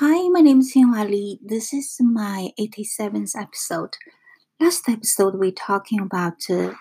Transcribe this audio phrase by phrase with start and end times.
[0.00, 1.40] Hi, my name is Xianhua Li.
[1.44, 3.96] This is my 87th episode.
[4.60, 6.74] Last episode, we talking about uh,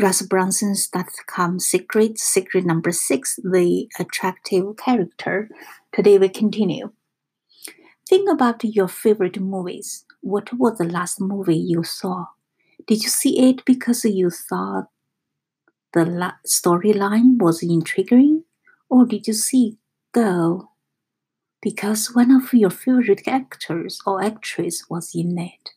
[0.00, 0.88] Russ Brunson's
[1.26, 5.50] .com secret, secret number six, the attractive character.
[5.92, 6.92] Today we continue.
[8.08, 10.04] Think about your favorite movies.
[10.20, 12.26] What was the last movie you saw?
[12.86, 14.86] Did you see it because you thought
[15.92, 18.44] the la- storyline was intriguing,
[18.88, 19.78] or did you see
[20.12, 20.68] go
[21.60, 25.70] because one of your favorite actors or actress was in it.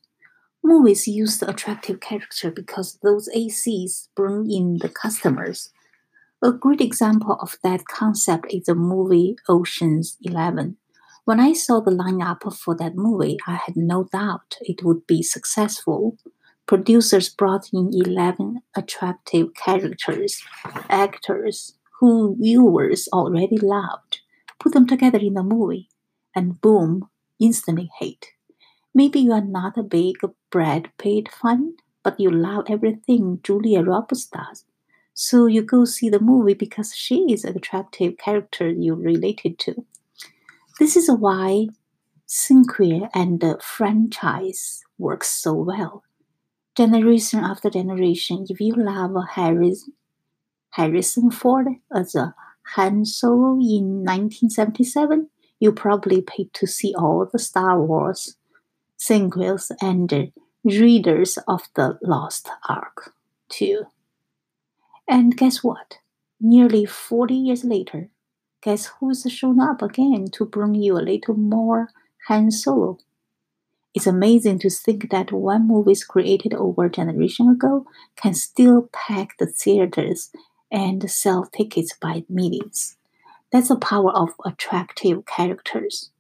[0.63, 5.71] Movies use the attractive character because those ACs bring in the customers.
[6.43, 10.77] A great example of that concept is the movie Ocean's Eleven.
[11.25, 15.21] When I saw the lineup for that movie, I had no doubt it would be
[15.23, 16.17] successful.
[16.67, 20.41] Producers brought in 11 attractive characters,
[20.89, 24.10] actors who viewers already loved
[24.61, 25.89] put them together in a movie,
[26.35, 28.27] and boom, instantly hate.
[28.93, 30.17] Maybe you are not a big
[30.51, 34.65] Brad Pitt fan, but you love everything Julia Roberts does.
[35.13, 39.85] So you go see the movie because she is an attractive character you related to.
[40.79, 41.67] This is why
[42.25, 46.03] Sinclair and the franchise works so well.
[46.75, 49.89] Generation after generation, if you love Harris,
[50.71, 52.33] Harrison Ford as a
[52.75, 58.37] Han Solo in 1977, you probably paid to see all the Star Wars
[58.97, 60.31] sequels and
[60.63, 63.13] Raiders of the Lost Ark
[63.49, 63.85] too.
[65.07, 65.97] And guess what?
[66.39, 68.09] Nearly 40 years later,
[68.61, 71.89] guess who's shown up again to bring you a little more
[72.27, 72.99] Han Solo?
[73.93, 77.85] It's amazing to think that one movie created over a generation ago
[78.15, 80.31] can still pack the theaters
[80.71, 82.97] and sell tickets by millions.
[83.51, 86.11] That's the power of attractive characters.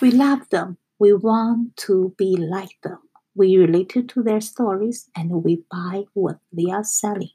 [0.00, 0.78] We love them.
[0.98, 2.98] We want to be like them.
[3.34, 7.30] We relate to their stories and we buy what they are selling.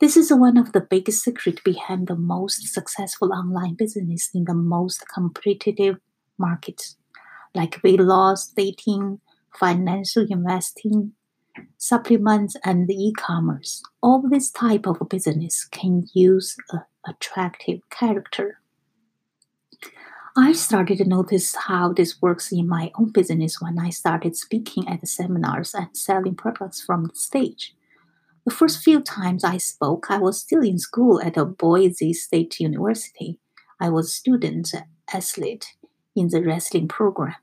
[0.00, 4.54] This is one of the biggest secrets behind the most successful online business in the
[4.54, 5.96] most competitive
[6.38, 6.96] markets,
[7.52, 9.20] like weight loss, dating,
[9.58, 11.14] financial investing,
[11.76, 13.82] supplements and e-commerce.
[14.02, 18.60] All this type of business can use an attractive character.
[20.36, 24.86] I started to notice how this works in my own business when I started speaking
[24.88, 27.74] at seminars and selling products from the stage.
[28.44, 33.40] The first few times I spoke, I was still in school at Boise State University.
[33.80, 34.72] I was student
[35.12, 35.74] athlete
[36.14, 37.34] in the wrestling program.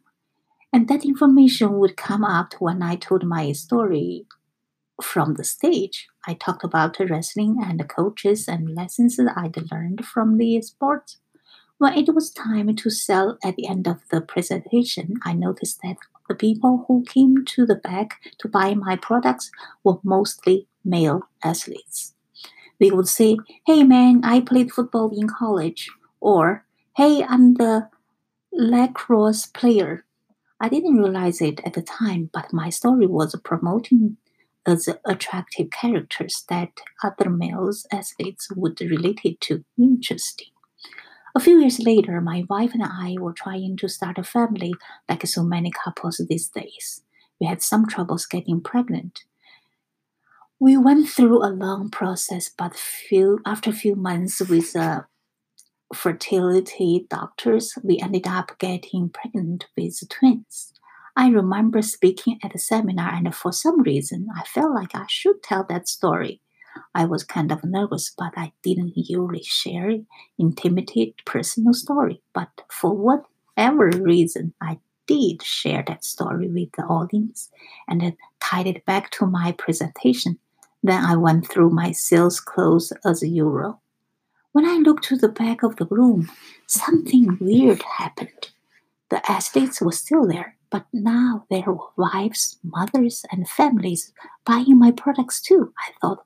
[0.73, 4.25] And that information would come up when I told my story
[5.01, 6.07] from the stage.
[6.27, 11.17] I talked about wrestling and the coaches and lessons that I'd learned from the sport.
[11.77, 15.97] When it was time to sell at the end of the presentation, I noticed that
[16.29, 19.51] the people who came to the back to buy my products
[19.83, 22.13] were mostly male athletes.
[22.79, 25.89] They would say, Hey man, I played football in college,
[26.19, 26.65] or
[26.95, 27.89] Hey, I'm the
[28.53, 30.05] lacrosse player
[30.59, 34.17] I didn't realize it at the time, but my story was promoting
[34.65, 36.69] as attractive characters that
[37.03, 39.63] other males athletes would relate to.
[39.77, 40.47] Interesting.
[41.35, 44.73] A few years later, my wife and I were trying to start a family
[45.09, 47.03] like so many couples these days.
[47.39, 49.25] We had some troubles getting pregnant.
[50.57, 55.07] We went through a long process, but few, after a few months with a
[55.93, 60.73] fertility doctors, we ended up getting pregnant with twins.
[61.15, 65.41] I remember speaking at a seminar, and for some reason, I felt like I should
[65.43, 66.41] tell that story.
[66.93, 69.91] I was kind of nervous, but I didn't usually share
[70.37, 70.91] intimate
[71.25, 72.21] personal story.
[72.33, 77.49] But for whatever reason, I did share that story with the audience
[77.87, 80.37] and tied it back to my presentation.
[80.83, 83.81] Then I went through my sales close as usual.
[84.55, 86.31] When I looked to the back of the room,
[86.65, 88.51] something weird happened.
[89.09, 94.13] The athletes were still there, but now there were wives, mothers, and families
[94.45, 95.73] buying my products too.
[95.77, 96.25] I thought,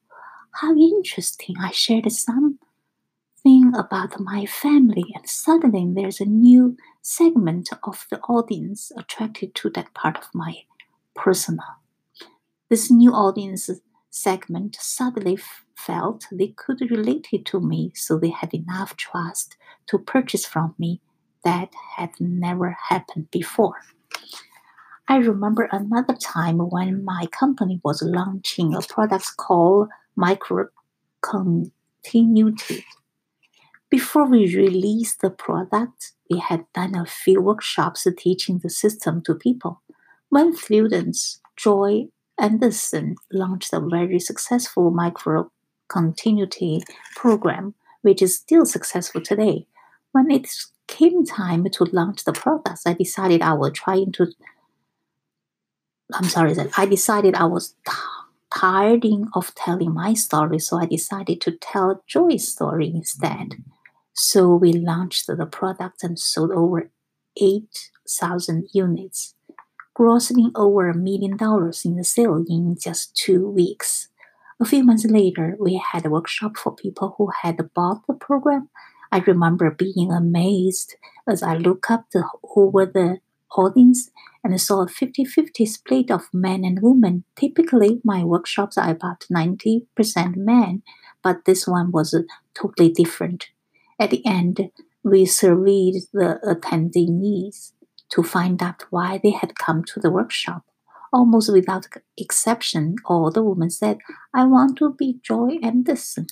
[0.61, 1.55] how interesting.
[1.59, 2.59] I shared something
[3.75, 9.95] about my family, and suddenly there's a new segment of the audience attracted to that
[9.95, 10.53] part of my
[11.15, 11.77] persona.
[12.69, 13.71] This new audience
[14.11, 15.39] segment suddenly
[15.85, 19.55] felt they could relate it to me, so they had enough trust
[19.87, 21.01] to purchase from me
[21.43, 23.75] that had never happened before.
[25.07, 32.83] I remember another time when my company was launching a product called Microcontinuity.
[33.89, 39.33] Before we released the product, we had done a few workshops teaching the system to
[39.33, 39.81] people.
[40.29, 41.17] One student,
[41.55, 45.51] Joy Anderson, launched a very successful micro
[45.89, 46.81] continuity
[47.15, 49.67] program, which is still successful today.
[50.11, 50.47] When it
[50.87, 54.27] came time to launch the products, I decided I was trying to.
[56.13, 57.75] I'm sorry, that I decided I was
[58.51, 63.63] tired of telling my story, so I decided to tell Joy's story instead.
[64.13, 66.89] So we launched the product and sold over
[67.39, 69.35] 8,000 units,
[69.97, 74.08] grossing over a million dollars in the sale in just two weeks.
[74.61, 78.69] A few months later, we had a workshop for people who had bought the program.
[79.09, 80.95] I remember being amazed
[81.29, 82.27] as I looked up the,
[82.57, 83.19] over the
[83.55, 84.11] audience
[84.43, 87.23] and saw a 50 50 split of men and women.
[87.37, 90.83] Typically, my workshops are about 90% men,
[91.23, 92.13] but this one was
[92.53, 93.47] totally different.
[93.97, 94.71] At the end,
[95.03, 97.71] we surveyed the attendees
[98.09, 100.65] to find out why they had come to the workshop.
[101.11, 103.97] Almost without exception, all the women said,
[104.33, 106.27] I want to be Joy Anderson.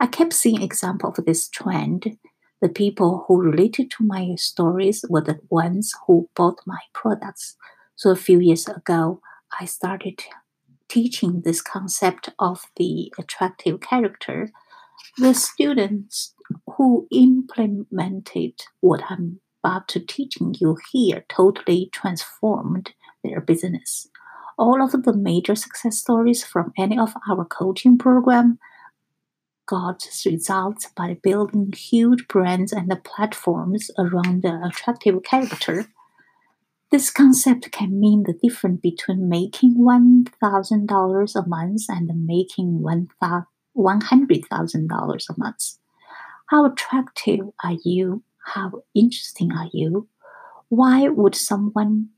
[0.00, 2.16] I kept seeing examples of this trend.
[2.60, 7.56] The people who related to my stories were the ones who bought my products.
[7.96, 9.20] So a few years ago,
[9.60, 10.20] I started
[10.88, 14.50] teaching this concept of the attractive character.
[15.18, 16.34] The students
[16.76, 24.08] who implemented what I'm about to teaching you here totally transformed their business.
[24.58, 28.58] All of the major success stories from any of our coaching program
[29.66, 35.86] got results by building huge brands and platforms around the attractive character.
[36.90, 45.34] This concept can mean the difference between making $1,000 a month and making $100,000 a
[45.38, 45.78] month.
[46.48, 48.22] How attractive are you?
[48.44, 50.08] How interesting are you?
[50.68, 52.10] Why would someone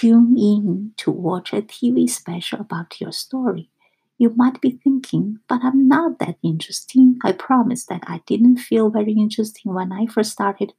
[0.00, 3.70] tune in to watch a TV special about your story?
[4.18, 7.18] You might be thinking, but I'm not that interesting.
[7.24, 10.74] I promise that I didn't feel very interesting when I first started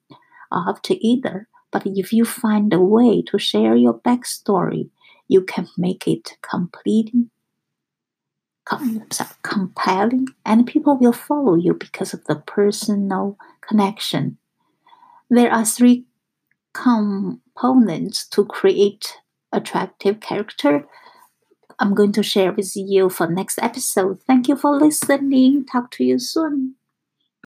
[0.51, 1.47] off to either.
[1.71, 4.89] But if you find a way to share your backstory,
[5.27, 7.11] you can make it complete
[9.43, 14.37] compelling and people will follow you because of the personal connection.
[15.29, 16.05] There are three
[17.57, 19.18] components to create
[19.51, 20.86] attractive character.
[21.80, 24.21] I'm going to share with you for next episode.
[24.24, 25.65] Thank you for listening.
[25.65, 26.76] Talk to you soon.